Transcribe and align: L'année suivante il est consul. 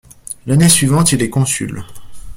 L'année 0.47 0.67
suivante 0.67 1.11
il 1.11 1.21
est 1.21 1.29
consul. 1.29 1.85